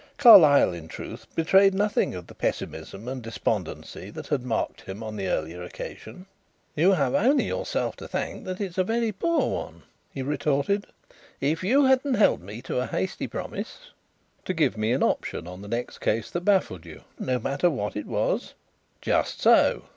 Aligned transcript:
Carlyle, 0.17 0.73
in 0.73 0.87
truth, 0.87 1.27
betrayed 1.35 1.75
nothing 1.75 2.15
of 2.15 2.25
the 2.25 2.33
pessimism 2.33 3.07
and 3.07 3.21
despondency 3.21 4.09
that 4.09 4.25
had 4.29 4.41
marked 4.41 4.81
him 4.81 5.03
on 5.03 5.15
the 5.15 5.27
earlier 5.27 5.61
occasion. 5.61 6.25
"You 6.75 6.93
have 6.93 7.13
only 7.13 7.43
yourself 7.45 7.97
to 7.97 8.07
thank 8.07 8.45
that 8.45 8.59
it 8.59 8.65
is 8.71 8.77
a 8.79 8.83
very 8.83 9.11
poor 9.11 9.47
one," 9.55 9.83
he 10.11 10.23
retorted. 10.23 10.87
"If 11.39 11.63
you 11.63 11.85
hadn't 11.85 12.15
held 12.15 12.41
me 12.41 12.63
to 12.63 12.79
a 12.79 12.87
hasty 12.87 13.27
promise" 13.27 13.91
"To 14.45 14.55
give 14.55 14.75
me 14.75 14.91
an 14.91 15.03
option 15.03 15.45
on 15.47 15.61
the 15.61 15.67
next 15.67 15.99
case 15.99 16.31
that 16.31 16.41
baffled 16.41 16.83
you, 16.83 17.03
no 17.19 17.37
matter 17.37 17.69
what 17.69 17.95
it 17.95 18.07
was" 18.07 18.55
"Just 19.01 19.39
so. 19.39 19.83